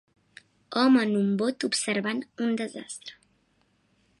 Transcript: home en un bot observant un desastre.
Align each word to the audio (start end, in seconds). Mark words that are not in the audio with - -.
home 0.83 1.01
en 1.09 1.13
un 1.19 1.27
bot 1.41 1.67
observant 1.67 2.23
un 2.47 2.57
desastre. 2.63 3.19